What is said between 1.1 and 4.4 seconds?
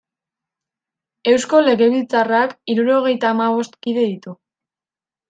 Eusko Legebiltzarrak hirurogeita hamabost kide ditu.